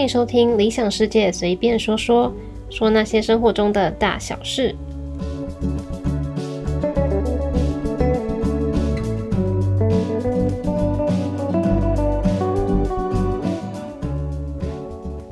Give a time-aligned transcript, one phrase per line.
[0.00, 2.32] 欢迎收听《理想世界随便说说》，
[2.74, 4.74] 说那些生活中的大小事。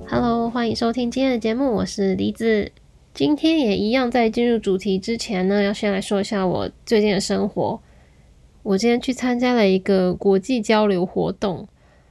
[0.06, 2.70] Hello，欢迎收听今天的节目，我是梨子。
[3.14, 7.80] 今天也一样，在进入主题之前呢，要先来说一下我最近的生活。
[8.62, 11.66] 我今天去参加了一个国际交流活动。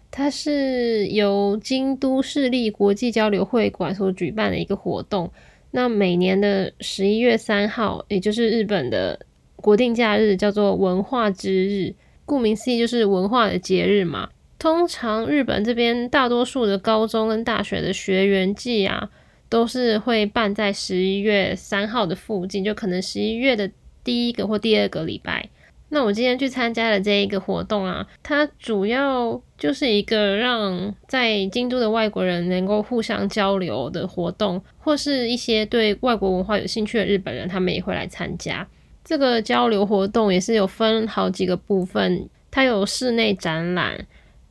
[0.10, 5.32] 它是由京都市立国际交流会馆所举办的一个活动。
[5.72, 9.20] 那每年的十一月三号，也就是日本的
[9.58, 11.94] 国定假日，叫做文化之日。
[12.26, 14.30] 顾名思义，就是文化的节日嘛。
[14.58, 19.10] 通常日本这边大多数的高中跟大学的学员季啊，
[19.50, 23.70] 都是会办在十一月三号的附近，就可能十一月的
[24.04, 25.48] 第一个或第二个礼拜。
[25.90, 38.68] 那我今天去参加了这一个活动啊，它主要就是一个让在京都的外国人能够互相交流的活动，或是一些对外国文化有兴趣的日本人，他们也会来参加
[39.06, 40.34] 这个交流活动。
[40.34, 44.06] 也是有分好几个部分，它有室内展览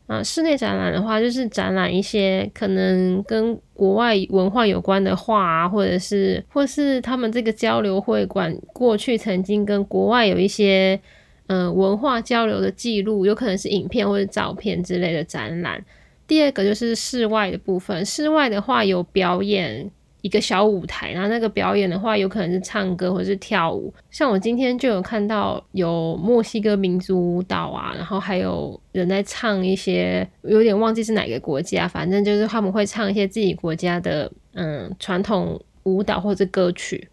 [0.07, 10.99] 啊，室内展览的话就是展览一些可能跟国外文化有关的画啊，或者是或是他们这个交流会馆过去曾经跟国外有一些。
[11.47, 15.85] 嗯，文化交流的记录有可能是影片或者照片之类的展览。
[16.27, 19.89] 第二个就是室外的部分，室外的话有表演
[20.23, 23.95] 一个小舞台，然后那个表演的话有可能是唱歌或者是跳舞。
[24.11, 37.09] 像我今天就有看到有墨西哥民族舞蹈啊，然后还有人在唱一些，有点忘记是哪个国家，反正就是他们会唱一些自己国家的嗯传统舞蹈或者歌曲。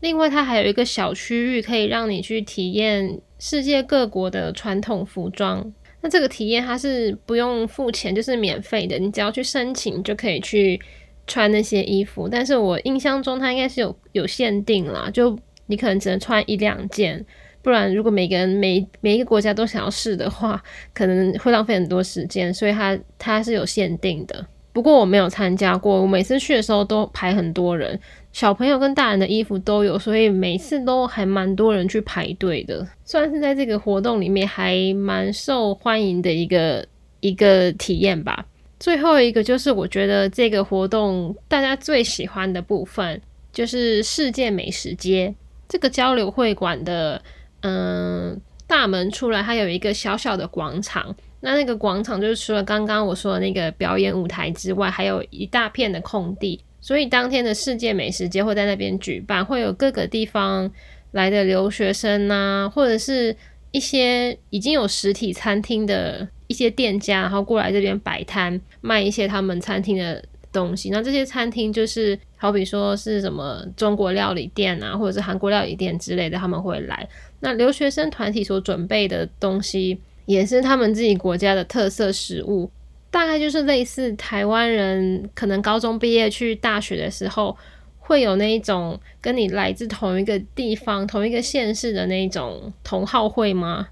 [0.00, 3.20] 另外，它还有一个小区域可以让你去体验。
[3.40, 10.80] 世界各国的传统服装，那这个体验它是不用付钱，就是免费的，你只要去申请就可以去
[11.24, 12.28] 穿那些衣服。
[12.28, 17.24] 但是我印象中它应该是有有限定啦，就你可能只能穿一两件，
[17.62, 20.60] 不然如果每个人每每一个国家都想要试的话，
[20.92, 24.44] 可能会浪费很多时间，所以它它是有限定的。
[24.72, 27.98] 不过我没有参加过，我每次去的时候都排很多人。
[28.30, 36.86] 小朋友跟大人的衣服都有，所以每次都还蛮多人去排队的，算是在这个活动里面还蛮受欢迎的一个
[37.20, 38.46] 一个体验吧。
[38.78, 43.20] 最后一个就是我觉得这个活动大家最喜欢的部分，
[43.52, 45.34] 就是世界美食街
[45.68, 47.20] 这个交流会馆的
[47.62, 51.16] 嗯大门出来，它有一个小小的广场。
[51.40, 56.60] 那那个广场就是除了刚刚我说的那个表演舞台之外，还有一大片的空地。
[56.80, 60.70] 所以当天的世界美食节会在那边举办，会有各个地方
[61.12, 63.36] 来的留学生呐，或者是
[63.72, 70.90] 一些已经有实体餐厅的一些店家，然后过来这边摆摊卖一些他们餐厅的东西。
[70.90, 77.06] 那这些餐厅就是好比说是什么中国料理店啊，或者是韩国料理店之类的，他们会来。
[77.40, 82.70] 那留学生团体所准备的东西，也是他们自己国家的特色食物。
[83.10, 87.56] 大概就是类似台湾人可能高中毕业去大学的时候，
[87.98, 93.88] 会有那一种跟你来自同一个地方、同一个县市的那一种同好会吗？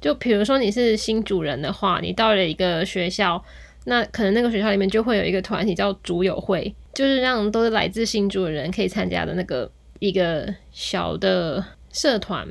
[0.00, 3.44] 就比如说你是新主人的话，你到了一个学校，
[3.86, 12.46] 那可能那个学校里面就会有一个团体叫主友会，就是让都是来自新主的人可以参加的那个一个小的社团。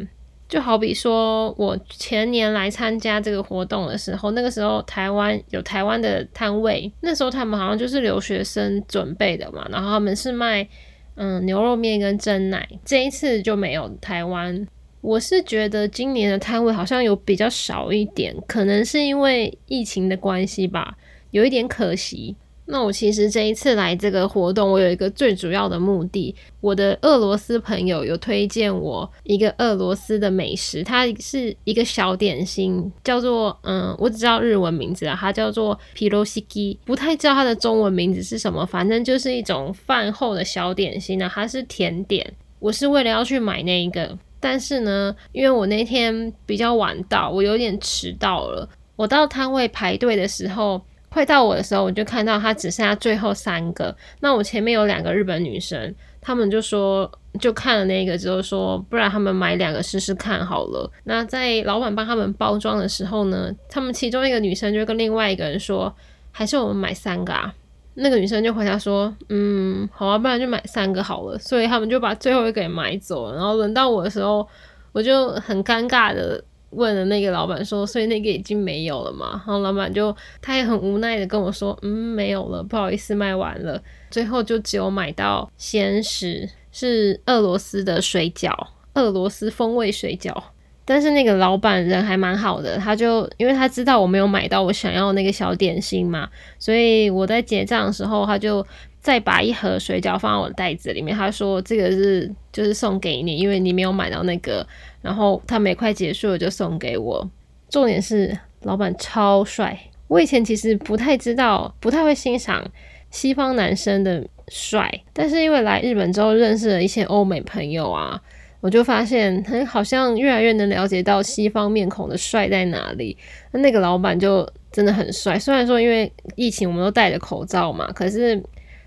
[0.51, 10.67] 就好比说，我前年来参加这个活动的时候，那个时候台湾有台湾的摊位，那时候他们好像就是留学生准备的嘛，然后他们是卖
[11.16, 14.67] 嗯牛肉面跟蒸奶，这一次就没有台湾。
[15.00, 20.97] 我是觉得今年的摊位好像有比较少一点，可能是因为疫情的关系吧，
[21.31, 22.35] 有一点可惜。
[22.66, 26.33] 那我其实这一次来这个活动，我有一个最主要的目的。
[26.61, 42.25] 我的俄罗斯朋友有推荐我一个俄罗斯的美食，它是一个小点心，叫做嗯，我只知道日文名字啊，它叫做皮罗西基，不太知道它的中文名字是什么，反正就是一种饭后的小点心呢，它是甜点。
[42.59, 48.69] 我是为了要去买那一个，但是呢，因为我那天比较晚到，我有点迟到了。
[48.96, 50.81] 我到摊位排队的时候。
[51.13, 53.93] 快到我的时候，我就看到他只剩下最后三个。
[54.22, 60.90] 那我前面有两个日本女生，他们就说，就看了那个之后说，不然他们买两个试试看好了。
[61.03, 65.93] 那在老板帮他们包装的时候呢，他们其中一个女生就跟另外一个人说，
[66.31, 67.53] 还是我们买三个啊。
[67.96, 71.37] 那个女生就回答说，嗯，好啊，不然就买三个好了。
[71.37, 73.35] 所以他们就把最后一个也买走了。
[73.35, 74.47] 然后轮到我的时候，
[74.93, 76.41] 我就很尴尬的。
[76.72, 79.32] 问了那个老板说，所以那个已经没有了嘛？
[79.32, 83.82] 然后老板就他也很无奈的跟我说，嗯，没有了，不好意思，卖完了。
[84.09, 88.52] 最后就只有买到鲜食，是俄罗斯的水饺，
[88.96, 90.35] 俄罗斯风味水饺。
[90.83, 96.28] 但是那个老板人还蛮好的，他就因为他知道我没有买到我想要那个小点心嘛，
[96.59, 98.66] 所以我在结账的时候，他就
[98.99, 101.16] 再把一盒水饺放在我的袋子里面。
[101.16, 104.66] 他说这个是就是送给你，因为你没有买到那个。
[105.01, 107.28] 然后他没快结束了就送给我。
[107.69, 109.75] 重点是老板超帅，
[110.07, 112.63] 我以前其实不太知道，不太会欣赏
[113.09, 118.22] 西方男生的帅，但是因为来日本之后认识了一些欧美朋友啊。
[118.61, 123.17] 我就发现，他好像越来越能了解到西方面孔的帅在哪里。
[123.52, 128.41] 那那个老板就真的很帅，虽然说因为疫情我们都戴着口罩嘛，可是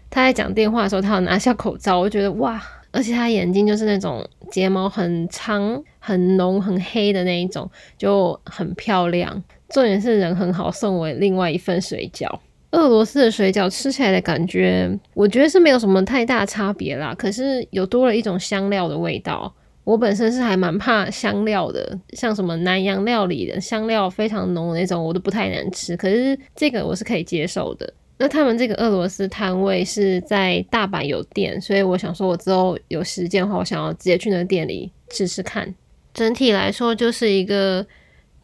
[0.09, 2.62] 他在讲电话的时候，他要拿下口罩，我觉得哇！
[2.93, 7.69] 而且他眼睛就是那种睫毛很长、很浓、很黑的那一种，
[7.99, 9.43] 就很漂亮。
[9.70, 12.29] 重点是人很好，送我另外一份水饺。
[12.70, 19.53] 俄罗斯的水饺吃起来的感觉，我觉得是没有什么太大差别啦，可是有多了一种香料的味道。
[19.85, 25.97] 我本身是还蛮怕香料的，像什么南洋料理的香料非常浓的那种，我都不太能吃。
[25.97, 27.93] 可是这个我是可以接受的。
[28.17, 35.75] 那他们这个俄罗斯摊位是在大阪有店，所以我想说，我之后有时间的话，我想要直接去那个店里试试看。
[36.15, 37.85] 整体来说，就是一个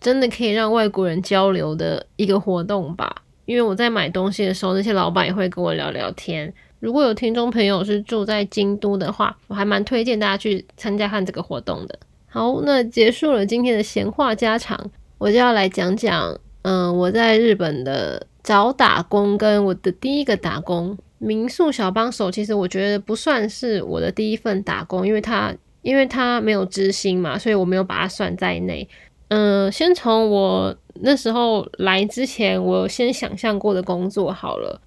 [0.01, 3.23] 真的可以让外国人交流的一个活动吧。
[3.47, 6.53] 因为我在买东西的时候，那些老板也会跟我聊聊天。
[6.81, 11.99] 如果有听众朋友是住在京都的话，我还蛮推荐大家去参加看这个活动的。
[12.27, 22.31] 好，那结束了今天的闲话家常，我就要来讲讲，嗯，我在日本的找打工跟我的第一个打工民宿小帮手。
[22.31, 28.89] 其实我觉得不算是我的第一份打工，因为他因为他没有知薪嘛，所以我没有把它算在内。
[29.29, 34.81] 嗯，先从我那时候来之前，我先想象过的工作好了。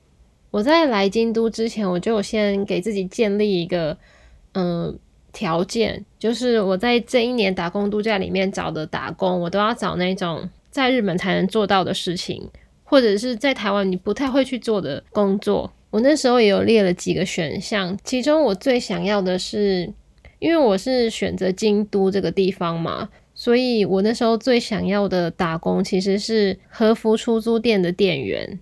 [0.54, 3.98] 我在来京都之前，我就先给自己建立一个
[4.52, 4.96] 嗯
[5.32, 12.48] 条件，就是我在这一年打工度假里面找的打工，我都要找那种在日本才能做到的事情，
[12.84, 15.74] 或者是在台湾你不太会去做的工作。
[15.90, 19.92] 我那时候也有列了几个选项，其中我最想要的是，
[20.38, 28.60] 因为我是选择京都这个地方嘛，所以我那时候最想要的打工其实是和服出租店的店员。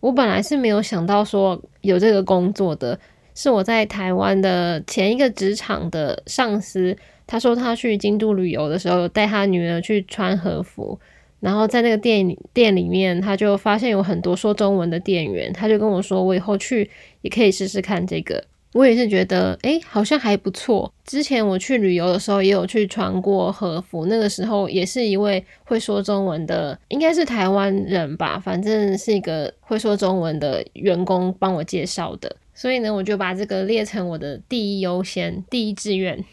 [0.00, 2.98] 我本来是没有想到说有这个工作的，
[3.34, 10.98] 是我在台湾的前一个职场的上司，他说他去京都旅游的时候，带他女儿去穿和服，
[11.40, 18.44] 然后在那个店店里面，他就发现有很多说中文的店员，他就跟我说，我以后去也可以试试看这个。
[18.72, 20.92] 我也是觉得，哎，好像还不错。
[21.04, 32.36] 之前我去旅游的时候，也有去穿过和服，那个时候也是一位会说中文的，应该是台湾人吧，反正是一个会说中文的员工帮我介绍的。
[32.54, 36.24] 所以呢，我就把这个列成我的第一优先、第一志愿。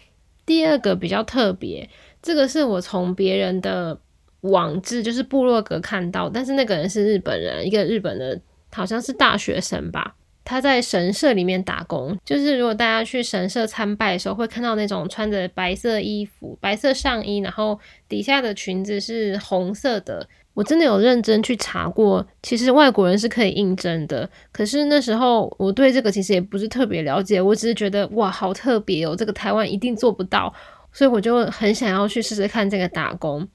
[0.45, 1.89] 第二个比较特别，
[2.22, 4.00] 这个是我从别人的
[4.42, 8.39] 网志，就是部落格看到，但是那个人是日本人，一个日本的，
[8.72, 10.16] 好像是大学生吧。
[10.49, 17.77] 他在神社里面打工，就是如果大家去神社参拜的时候，会看到那种穿着白色衣服、白色上衣，然后
[18.07, 20.25] 底下的裙子是红色的。
[20.53, 24.27] 我真的有认真去查过，其实外国人是可以应征的。
[24.53, 30.53] 可是那时候我对这个其实也不是特别了解，我只是觉得哇，好特别哦，这个台湾一定做不到，
[30.93, 33.45] 所以我就很想要去试试看这个打工。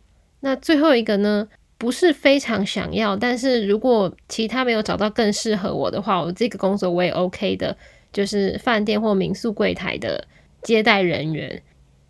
[0.40, 1.48] 那最后一个呢？
[1.82, 7.76] 不是非常想要，但是如果其他没有找到更适合我的话，我这个工作我也 OK 的，
[8.12, 10.24] 就是饭店或民宿柜台的
[10.62, 11.60] 接待人员。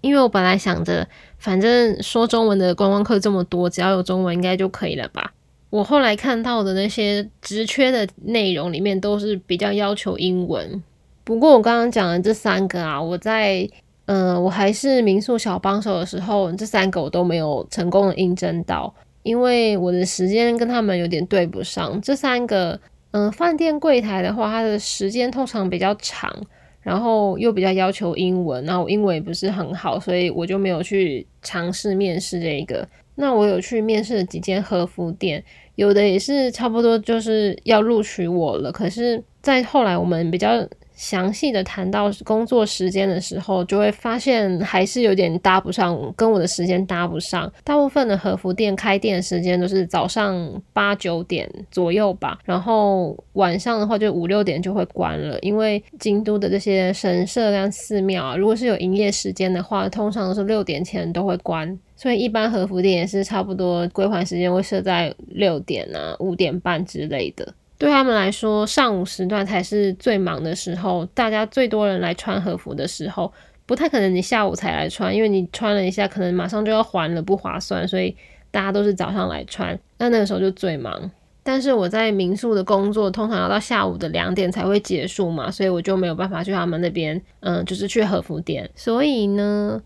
[0.03, 5.33] 因为我本来想着，反正说中文的观光客这么多，只要有中文应该就可以了吧。
[5.71, 10.83] 我后来看到的那些职缺的内容里面都是比较要求英文。
[11.25, 13.67] 不过我刚刚讲的这三个啊，我在
[14.05, 18.95] 嗯我还是民宿小帮手的时候，这三个我都没有成功的应征到。
[19.23, 22.81] 因为我的时间跟他们有点对不上，这三个，
[23.13, 26.35] 嗯，饭店柜台的话，它的时间通常比较长，
[26.81, 32.89] 然后又比较要求英文，然后英文也不是很好，所以我就没有去尝试面试这一个。
[33.15, 40.67] 那我有去面试了几间和服店，有的也是差不多就是要录取我了，可是，在后来我们比较
[41.03, 47.53] 详细的谈到工作时间的时候，就会发现还是有点搭不上，跟我的时间搭不上。
[47.65, 61.77] 大部分的和服店开店时间都是早上八九点左右吧，然后晚上的话就五六点就会关了，因为京都的这些神社跟寺庙啊，如果是有营业时间的话，通常都是六点前都会关。
[61.97, 67.53] 所以一般和服店也是差不多归还时间会设在六点啊、五点半之类的。
[67.83, 73.33] 对他们来说，上午时段才是最忙的时候，大家最多人来穿和服的时候，
[73.67, 77.89] 不太可能你下午才来穿，因为你穿了一下，可能马上就要还了，不划算。
[77.89, 78.17] 所以
[78.53, 81.11] 大家都是早上来穿，那那个时候就最忙。
[81.43, 88.71] 但是我在民宿的工作通常要到下午的两点才会结束嘛，所以我就没有办法去他们那边，嗯，就是去和服店。
[88.77, 89.83] 所以呢。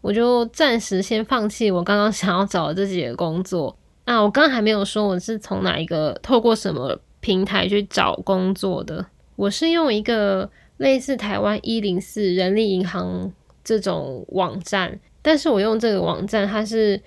[0.00, 3.76] 我就暂时先放弃我刚刚想要找的这几个工作。
[4.04, 9.06] 那我刚刚还没有说我是从哪一个透过什么平台去找工作的。
[9.36, 13.32] 我是用一个类似台湾一零四人力银行
[13.64, 17.00] 这种网站，但是我用这个网站，它是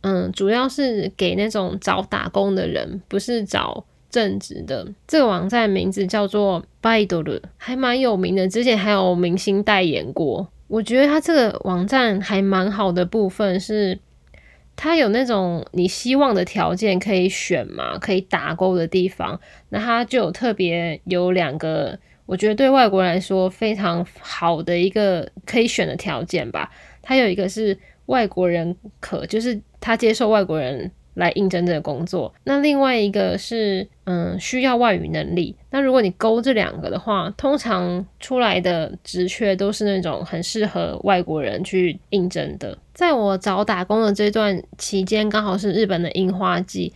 [0.00, 4.86] 嗯，主要是给那种找打工的人，不是找正职的。
[5.06, 10.48] 这个网站名字叫做 Baidu，还蛮有名的，之前还有明星代言过。
[10.66, 13.98] 我觉得它这个网站还蛮好的部分是，
[14.80, 19.38] 他有那种你希望的条件可以选嘛，可以打勾的地方。
[19.70, 26.70] 那他就有特别有两个，我觉得对外国人来说非常好的一个可以选的条件吧。
[27.02, 30.88] 他有一个是外国人可，就是他接受外国人。
[31.18, 35.54] 来应征这个工作，那另外一个是，嗯，需要外语能力。
[35.70, 42.78] 那如果你勾这两个的话，通常出来的职缺都是那种很适合外国人去应征的。
[42.94, 46.92] 在我找打工的这段期间，刚好是日本的樱花季。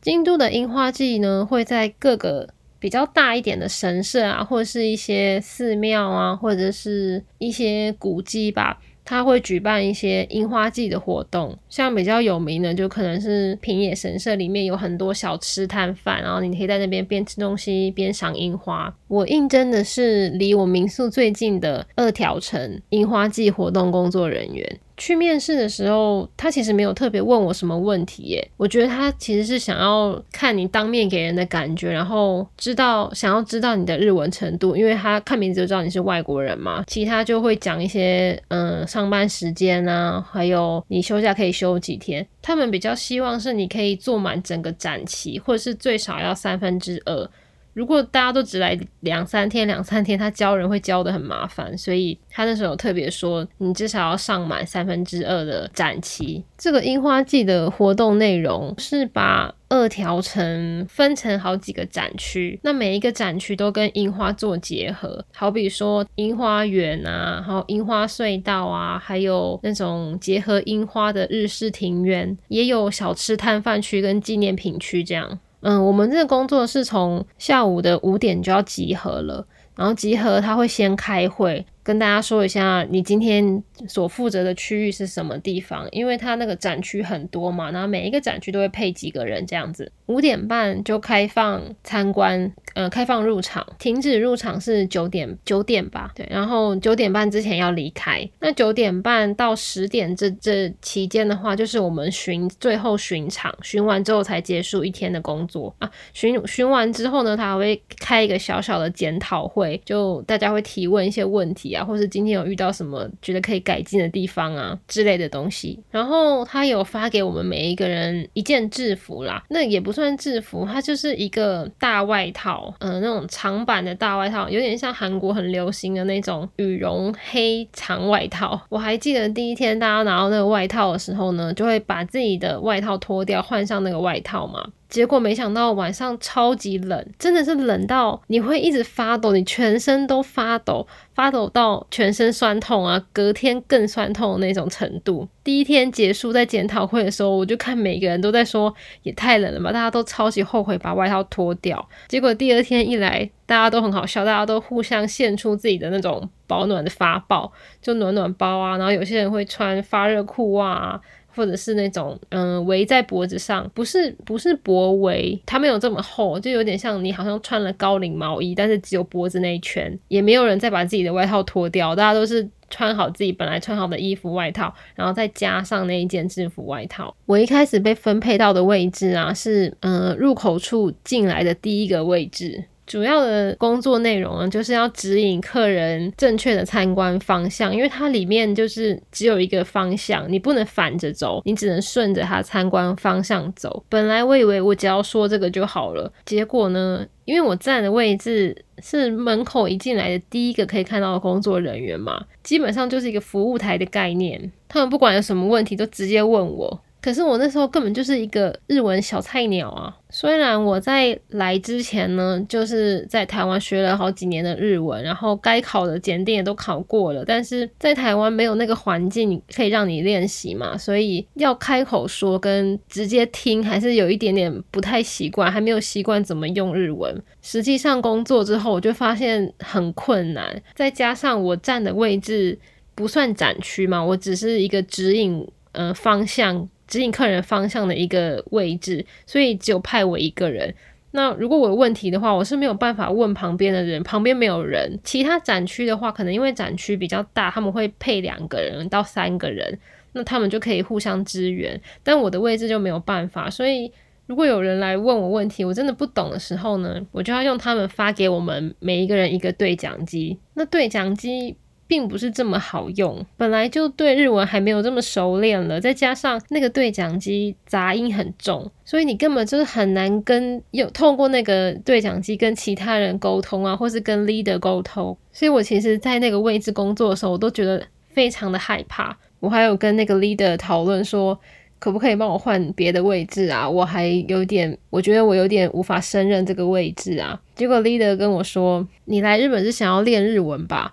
[0.00, 2.48] 京都的樱花季呢，会在各个
[2.80, 8.80] 比较大一点的神社啊，或者是一些寺庙啊，或者是一些古迹吧。
[9.04, 18.94] 他会举办一些樱花季的活动，像比较有名的，就可能是平野神社里面有很多小吃摊贩，然后你可以在那边边吃东西边赏樱花。
[19.08, 24.78] 我应征的是离我民宿最近的二条城樱花季活动工作人员。
[25.04, 28.50] 去面试的时候，他其实没有特别问我什么问题耶。
[28.56, 36.84] 我觉得他其实是想要看你当面给人的感觉，然后知道想要知道你的日文程度，因为他看名字就知道你是外国人嘛。
[36.86, 42.24] 其他就会讲一些嗯上班时间啊，还有你休假可以休几天。
[42.40, 47.28] 他们比较希望是你可以做满整个展期，或者是最少要三分之二。
[47.74, 56.44] 如果大家都只来两三天，两三天他教人会教的很麻烦，所以他那时候特别说，你至少要上满三分之二的展期。
[56.58, 75.40] 这个樱花季的活动内容是把二条城分成好几个展区，那每一个展区都跟樱花做结合，好比说樱花园啊，还有樱花隧道啊，还有那种结合樱花的日式庭园，也有小吃摊贩区跟纪念品区这样。
[75.62, 81.64] 嗯，我们这个工作是从下午的五点就要集合了，然后集合他会先开会。
[81.84, 85.88] 跟大家说一下，你今天所负责的区域是什么地方？
[85.90, 89.90] 因为它那个展区很多嘛，然后每一个展区都会配几个人这样子。
[90.06, 96.12] 五点半就开放参观，呃，开放入场，停止入场是九点九点吧？
[96.14, 98.28] 对，然后九点半之前要离开。
[98.40, 105.90] 那九点半到十点这这期间的话，就是我们巡最后巡场，巡完之后才结束一天的工作啊。
[106.12, 111.71] 巡巡完之后呢，他还会开一个小小的检讨会，就大家会提问一些问题。
[111.74, 128.60] 啊，或是今天有遇到什么觉得可以改进的地方啊之类的东西，然后他有发给我们每一个人一件制服啦，那也不算制服，它就是一个大外套，嗯，那种长版的大外套，有点像韩国很流行的那种羽绒黑长外套。
[128.68, 134.66] 我还记得第一天大家拿到那个外套的时候呢，就会把自己的外套脱掉，换上那个外套嘛。
[134.92, 145.26] 结果没想到晚上超级冷，真的是冷到你会一直发抖，你全身都发抖，发抖到全身酸痛啊，隔天更酸痛的那种程度。
[145.42, 148.72] 第一天结束在检讨会的时候，我就看每个人都在说
[149.02, 151.88] 也太冷了吧，大家都超级后悔把外套脱掉。
[152.06, 161.00] 结果第二天一来，大家都很好笑，大家都互相献出自己的那种保暖的发包，就暖暖包啊，然后有些人会穿发热裤啊。
[161.34, 177.14] 或者是那种嗯围在脖子上，不是不是脖围，它没有这么厚，就有点像你好像穿了高领毛衣，但是只有脖子那一圈，也没有人再把自己的外套脱掉，大家都是穿好自己本来穿好的衣服外套，然后再加上那一件制服外套。
[177.26, 182.64] 我一开始被分配到的位置啊，是嗯入口处进来的第一个位置。
[182.86, 193.84] 主要的工作内容呢，就是要指引客人正确的参观方向，因为它里面就是只有一个方向，你不能反着走，你只能顺着它参观方向走。
[193.88, 206.80] 本来我以为我只要说这个就好了，结果呢，因为我站的位置是门口一进来的第一个可以看到的工作人员嘛，基本上就是一个服务台的概念，他们不管有什么问题都直接问我。
[207.02, 209.92] 可是我那时候根本就是一个日文小菜鸟啊！
[210.08, 227.20] 虽然我在来之前呢，就是在台湾学了好几年的日文，然后该考的检定也都考过了，但是在台湾没有那个环境可以让你练习嘛，所以要开口说跟直接听还是有一点点不太习惯，还没有习惯怎么用日文。
[227.42, 232.56] 实际上工作之后，我就发现很困难，再加上我站的位置
[232.94, 236.68] 不算展区嘛，我只是一个指引呃方向。
[236.92, 240.74] 指引客人方向的一个位置，所以只有派我一个人。
[241.12, 245.00] 那如果我有问题的话，我是没有办法问旁边的人，旁边没有人。
[245.02, 249.78] 其他展区的话，可能因为展区比较大，他们会配两个人到三个人，
[250.12, 251.80] 那他们就可以互相支援。
[252.02, 253.90] 但我的位置就没有办法，所以
[254.26, 260.38] 如果有人来问我问题，我真的不懂的时候呢，我就要用他们发给我们每一个人一个对讲机。
[260.52, 261.56] 那对讲机。
[261.86, 275.16] 并不是这么好用，本来就对日文还没有这么熟练了，再加上那个对讲机杂音很重，所以你根本就是很难跟有透过那个对讲机跟其他人沟通啊，或是跟 leader 沟通。
[275.32, 279.16] 所以我其实，在那个位置工作的时候，我都觉得非常的害怕。
[279.40, 281.38] 我还有跟那个 leader 讨论说，
[281.78, 283.68] 可不可以帮我换别的位置啊？
[283.68, 287.40] 我还有点，我觉得我有点无法胜任这个位置啊。
[287.56, 290.92] 结果 leader 跟我说，你来日本是想要练日文吧？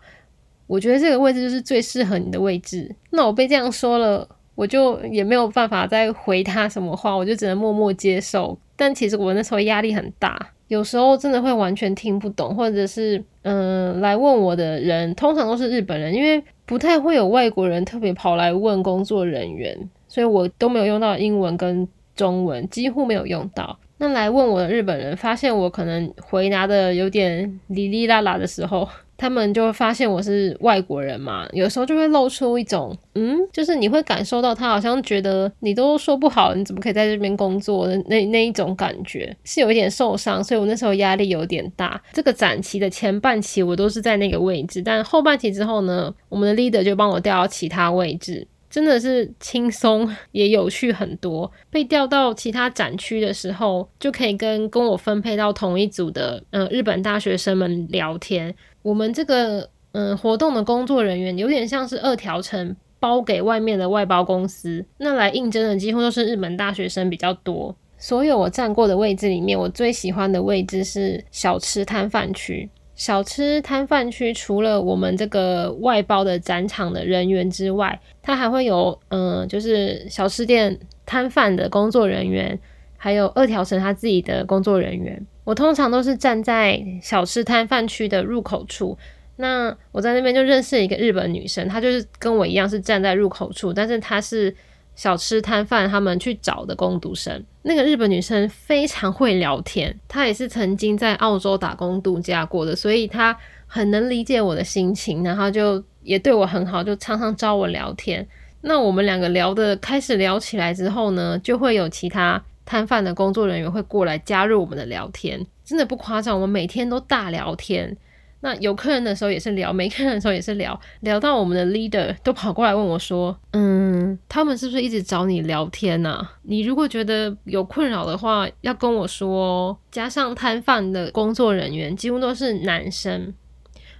[0.69, 2.95] 我觉得这个位置就是最适合你的位置。
[3.09, 8.55] 那我被这样说了，我就也没有办法再回他什么话，我就只能默默接受。
[8.75, 19.75] 但其实我那时候压力很大，有时候真的会完全听不懂，或者是嗯，来问我的人通常都是日本人，因为不太会有外国人特别跑来问工作人员，
[20.07, 23.79] 所以我都没有用到英文跟中文，几乎没有用到。
[23.97, 28.87] 那来问我的日本人发现我可能回答的有点哩哩啦啦的时候。
[29.19, 42.01] 他们就会发现我是外国人嘛，有时候就会露出一种，嗯，就是你会感受到他好像觉得你都说不好，你怎么可以在这边工作的那那一种感觉，是有一点受伤，所以我那时候压力有点大。
[42.13, 48.47] 这个展期的前半期我都是在那个位置，但后半期之后呢，我们的 leader 就帮我调到其他位置。
[48.69, 51.51] 真的是轻松也有趣很多。
[51.71, 58.53] 被调到其他展区的时候，就可以跟跟我分配到同一组的嗯日本大学生们聊天。
[58.89, 64.83] 我们这个嗯活动的工作人员有点像是二条城包给外面的外包公司。
[64.97, 67.75] 那来应征的几乎都是日本大学生比较多。
[67.99, 72.67] 所有我站过的位置里面，我最喜欢的位置是小吃摊贩区。
[72.95, 82.59] 小吃摊贩区除了我们这个外包的展场的人员之外，它还会有嗯，就是小吃店摊贩的工作人员，
[82.97, 85.23] 还有二条城他自己的工作人员。
[85.49, 88.95] 我通常都是站在小吃摊贩区的入口处。
[89.37, 94.55] 那我在那边就认识一个日本女生，她就是跟我一样是站在入口处，但是她是。
[94.95, 103.33] 小吃摊贩他们去找的工读生，那个日本女生非常会聊天，她也是曾经在澳洲打工度假过的，所以她
[103.65, 108.27] 很能理解我的心情，然后就也对我很好，就常常找我聊天。
[108.59, 117.97] 那我们两个聊的开始聊起来之后呢，就会有其他摊贩的工作人员会过来加入我们的聊天，真的不夸张，我们每天都大聊天。
[118.41, 126.25] 那有客人的时候也是聊，没客人的时候也是聊，聊到我们的 leader 都跑过来问我说：“嗯，他们是不是一直找你聊天呢？
[126.43, 133.33] 你如果觉得有困扰的话，要跟我说。”加上摊贩的工作人员几乎都是男生，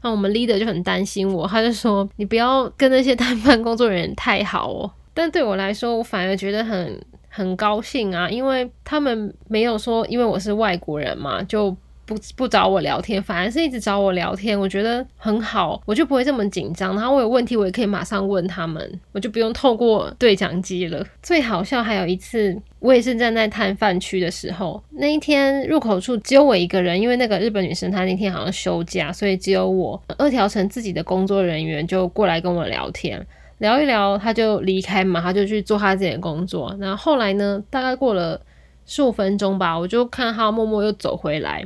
[0.03, 11.75] 那我们 leader 就很担心我，他就说：“你不要跟那些 摊贩工作人员太好哦。”但对我来说，我反而觉得很很高兴啊，因为他们没有说因为我是外国人嘛，就。
[12.09, 16.95] 不不找我聊天，反而是一直找我聊天，我觉得很好，我就不会这么紧张。
[16.95, 21.05] 然后我有问题，我也可以马上问他们，我就不用透过对讲机了。
[21.21, 30.01] 最好笑还有一次，我也是站在摊贩区的时候，那一天入口处只有我一个人，因为那个日本女生她那天好像休假，所以只有我。
[30.17, 33.23] 二条城自己的工作人员就过来跟我聊天，
[33.59, 36.75] 聊一聊，他就离开嘛，他就去做他自己的工作。
[36.79, 38.41] 然后后来呢，大概过了
[38.85, 41.65] 十五分钟吧，我就看他默默又走回来。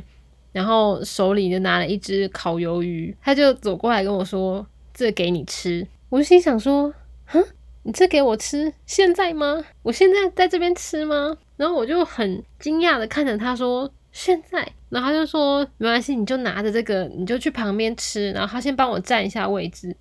[0.52, 6.94] 然后手里就拿了一只烤鱿鱼，他就走过来跟我说：“这给你吃。”我就心想说
[7.26, 7.44] ：“哼，
[7.82, 8.72] 你这给我吃？
[8.86, 9.64] 现在吗？
[9.82, 18.30] 我现在在这边吃吗？”然后我就很惊讶的看着他说：“现在？”然后他就说没关系，你就拿着这个，你就去旁边吃。
[18.30, 19.96] 然后他先帮我占一下位置。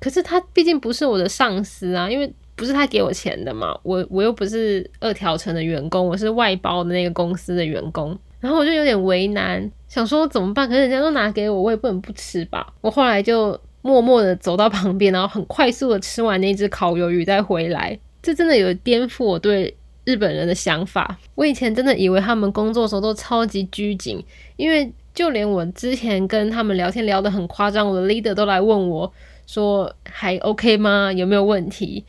[0.00, 8.16] 可是他毕竟不是我的上司啊，因为不是他给我钱的嘛，我我又不是二条城的员工，我是外包的那个公司的员工。
[8.40, 10.68] 然后我就有点为难，想说怎么办？
[10.68, 12.72] 可是人家都拿给我，我也不能不吃吧。
[12.80, 17.98] 我后来就默默的走到旁边，然后很快速的吃完那只烤鱿鱼再回来。
[18.22, 21.18] 这真的有颠覆我对日本人的想法。
[21.34, 24.24] 我以前真的以为他们工作的时候都超级拘谨，
[24.56, 29.12] 因为就连我之前跟他们聊天聊得很夸张，我的 leader 都来问我
[29.48, 31.10] 说还 OK 吗？
[31.10, 32.04] 有没有问题？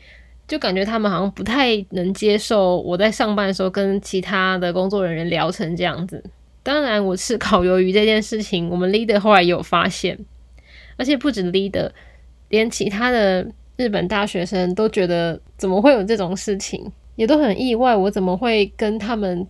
[0.46, 6.22] 就感觉他们好像不太能接受我在上班的时候跟其他的工作人员聊成这样子。
[6.62, 10.18] 当然，我吃烤鱿鱼这件事情，我们 leader 后来也有发现，
[10.96, 11.88] 而且不止 leader，
[12.50, 19.46] 连其他的日本大学生都觉得怎么会有这种事情，也都很意外，我怎么会跟他们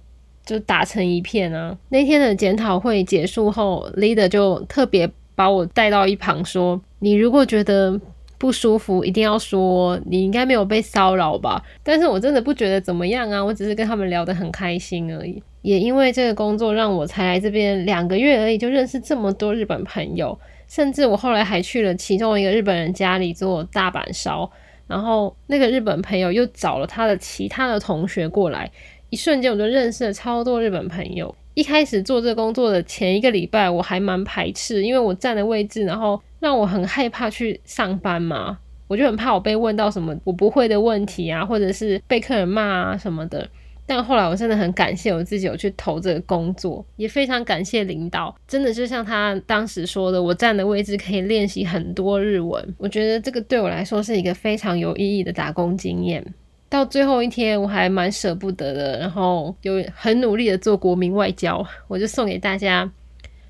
[0.47, 1.77] 就打成一片啊？
[1.89, 8.01] 那天的检讨会结束后，leader 就特别把我带到一旁说：“你如果觉得……”
[8.41, 11.63] 不舒服一定要说，你应该没有被骚扰吧？
[11.83, 15.43] 但是我真的不觉得怎么样啊，我只是跟他们聊得很开心而已。
[15.61, 24.51] 也因为这个工作，让我才来这边两个月而已，就认识这么多日本朋友，甚至我后来还去了其中一个日本人家里做大阪烧，
[24.87, 28.71] 然后那个日本朋友又找了他的其他的同学过来，
[29.11, 31.35] 一瞬间我就认识了超多日本朋友。
[31.61, 36.19] 一开始做这工作的前一个礼拜，我还蛮排斥，因为我站的位置，然后。
[36.41, 43.47] 让我很害怕去上班嘛，我就很怕我被问到什么我不会的问题啊，或者是被客人骂啊什么的。
[43.85, 52.75] 但后来我真的很感谢我自己有去投这个工作，也非常感谢领导，真的就像他当时说的，我站的位置可以练习很多日文。
[52.79, 56.25] 我觉得这个对我来说是一个非常有意义的打工经验。
[56.71, 62.91] 到最后一天我还蛮舍不得的，然后有很努力的做国民外交，我就送给大家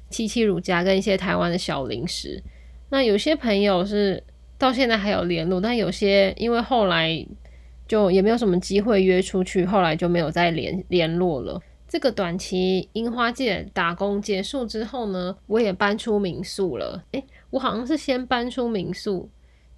[0.08, 2.42] 七七乳加跟一些台湾的小零食。
[2.88, 4.20] 那有些朋友是
[4.56, 7.24] 到现在还有联络，但有些因为后来
[7.86, 11.60] 就也没有什么机会约出去，后来就没有再联联络了。
[11.86, 17.04] 这个短期樱花季打工结束之后呢，我也搬出民宿了。
[17.12, 19.28] 诶，我好像是先搬出民宿，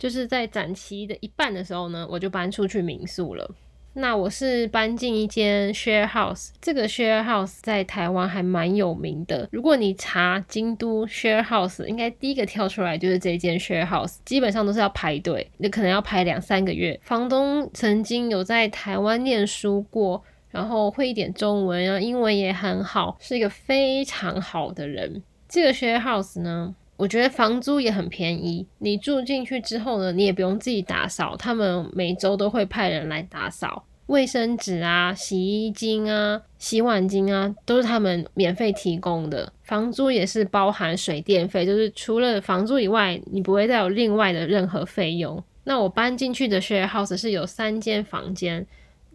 [0.03, 3.49] 就是在展期的一半的时候呢，我就搬出去民宿了。
[3.93, 9.49] 那我是搬进一间 share house，这个 share house 在台湾还蛮有名的。
[9.53, 16.99] 如果你查京都 share house，应该第一个跳出来就是这间 share house，基本上都是要排队，你可能要排两三个月。
[17.05, 25.23] 房东曾经有在台湾念书过，然后会一点中文，然后英文也很好，是一个非常好的人。
[25.49, 28.67] 这个 share house 呢，我觉得房租也很便宜。
[28.79, 33.85] 你住进去之后呢，你也不用自己打扫，他们每周都会派人来打扫。
[34.07, 39.51] 卫生纸啊、洗衣精啊、洗碗巾啊，都是他们免费提供的。
[39.63, 45.43] 房租也是包含水电费，就是除了房租以外，你不会再有另外的任何费用。
[45.65, 48.67] 那我搬进去的 share house 是有三间房间，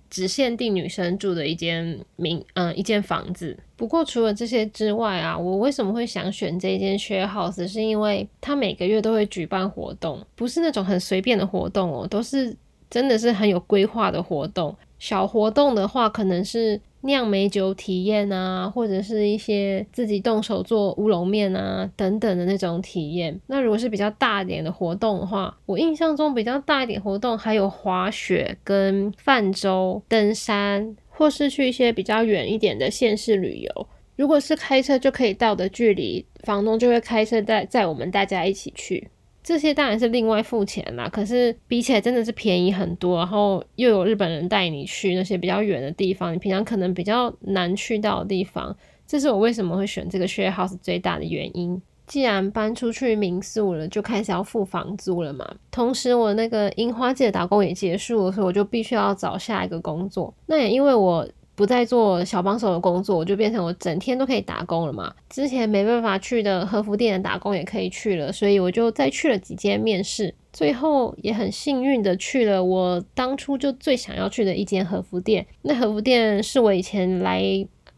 [0.10, 3.58] 只限定女生住的一间民嗯一间房子。
[3.76, 7.68] 不过除了这些之外啊，我为什么会想选这间 share house？
[7.68, 12.56] 是因为它每个月都会举办活动，不是那种很随便的活动哦，都是。
[12.90, 14.74] 真的是很有规划的活动。
[14.98, 23.40] 小活动的话，可能是酿美酒体验啊，或者是一些自己动手做乌龙面啊等等的那种体验。
[23.48, 33.88] 那如果是比较大一点的活动的话，我印象中比较大一点活动还有滑雪、跟泛舟、登山，或是去一些比较远一点的县市旅游。
[34.16, 39.10] 如果是开车就可以到的距离，房东就会开车带载我们大家一起去。
[39.48, 48.76] 这些当然是另外付钱啦，可是比起来真的是便宜很多，然后又有日本人带你去那些比较远的地方，你平常可能比较难去到的地方，
[49.08, 51.82] 这是我为什么会选这个 share house 最大的原因。
[52.08, 55.50] 既然搬出去民宿了，就开始要付房租了嘛。
[55.72, 60.34] 同时，我那个樱花季的打工也结束了，所以我就必须要找下一个工作。
[60.48, 61.26] 那也因为我。
[61.58, 65.12] 不再做小帮手的工作，我就变成我整天都可以打工了嘛。
[65.28, 75.44] 之前没办法去的和服店打工也可以去了，所以我就再去了几间面试，最后也很幸运的去了我当初就最想要去的一间和服店。
[75.64, 77.42] 那和服店是我以前来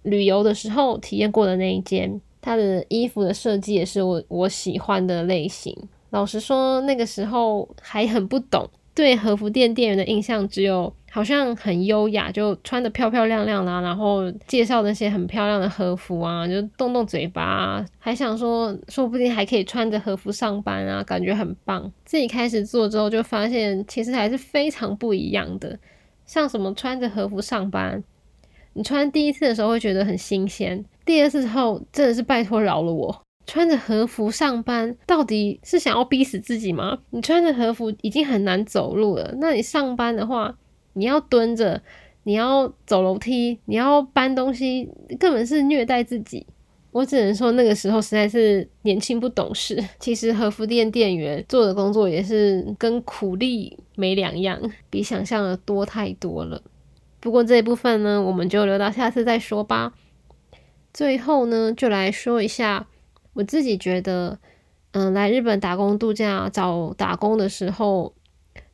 [0.03, 5.75] 旅游的时候体验过的那一间，它的衣服的设计也是我我喜欢的类型。
[6.11, 10.93] 老实说，那个时候还很不懂，对和服店店员的印象只有。
[11.11, 21.91] 好像很优雅，就穿的漂漂亮亮啦，然后介绍那些很漂亮的和服啊，就动动嘴巴，啊还想说，说不定还可以穿着和服上班啊，感觉很棒。
[22.05, 25.77] 自己开始做之后，就发现其实还是非常不一样的。
[26.25, 28.03] 像什么穿着和服上班，
[28.73, 33.23] 你穿第一次的时候会觉得很新鲜，第二次之后真的是拜托饶了我。
[33.47, 36.99] 穿着和服上班，到底是想要逼死自己吗？
[37.09, 40.55] 你穿着和服已经很难走路了，那你上班的话，
[40.99, 41.81] 你要蹲着，
[42.23, 46.45] 你要走楼梯，你要搬东西，根本是虐待自己。
[46.91, 49.81] 我只能说那个时候实在是年轻不懂事。
[49.99, 54.59] 其实和服店店员做的工作也是跟苦力没两样，
[54.89, 56.61] 比想象的多太多了。
[57.19, 59.93] 不过这一部分呢，我们就留到下次再说吧。
[60.93, 62.87] 最后呢，就来说一下。
[63.33, 64.39] 我自己觉得，
[64.91, 68.13] 嗯，来日本打工度假找打工的时候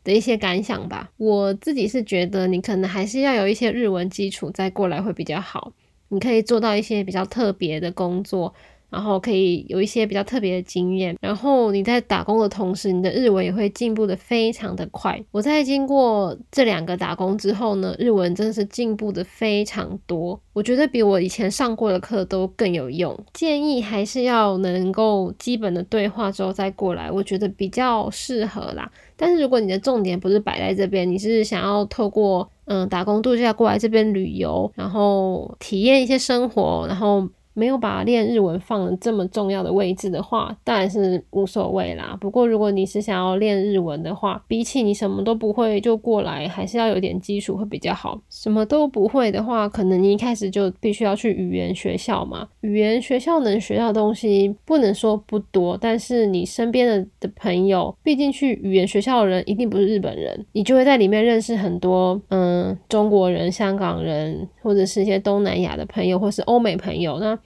[0.05, 1.09] 的一些感想吧。
[1.17, 5.73] 我自己是觉得，你可能还是要有一些日文基础再过来会比较好，
[6.07, 8.53] 你可以做到一些比较特别的工作。
[8.89, 15.21] 然后可以有一些比较特别的经验，然后你在打工的同时，你的日文也会进步的非常的快。
[15.31, 23.17] 我在经过这两个打工之后呢，日文真的是进步的非常多，我觉得比我以前上过的课都更有用。
[23.33, 28.89] 建议还是要能够基本的对话之后再过来，我觉得比较适合啦。
[29.17, 37.27] 但是如果你的重点不是摆在这边，你是想要透过嗯打工度假过来这边旅游，然后体验一些生活，然后。
[37.55, 42.15] 没有把练日文放这么重要的位置的话，当然是无所谓啦。
[42.21, 48.21] 不过如果你是想要练日文的话，比起你什么都不会就过来，还是要有点基础会比较好。
[48.29, 52.47] 什么都不会的话，可能你一开始就必须要去语言学校嘛。
[52.61, 67.17] 语言学校能学到的东西不能说不多，但是你身边的的朋友，毕竟去语言学校的人一定不是日本人，你就会在里面认识很多嗯中国人、香港人，或者是一些东南亚的朋友，或是欧美朋友。
[67.19, 67.37] 那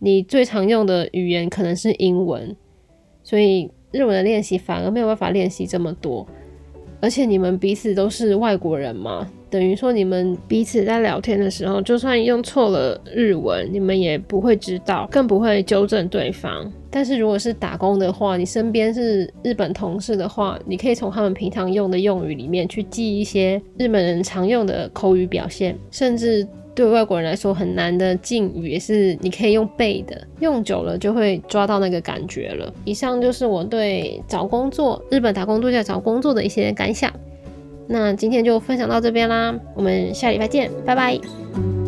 [0.00, 2.56] 你最常用的语言可能是英文，
[3.22, 6.26] 所以日文的练习反而没有办法练习这么多。
[7.00, 16.72] 而且你们彼此都是外国人嘛，等于说你们彼此在聊天的时候，就算用错了日文，你们也不会知道，更不会纠正对方。
[16.90, 26.46] 但是如果是打工的话，你身边是日本同事的话，你可以从他们平常用的用语里面去记一些日本人常用的口语表现，甚至。
[26.72, 32.72] 对外国人来说很难的敬语也是你可以用背的，用久了就会抓到那个感觉了。
[32.84, 37.12] 以上就是我对找工作、日本打工度假找工作的一些感想。
[37.92, 41.79] 那今天就分享到这边啦，我们下礼拜见，拜拜。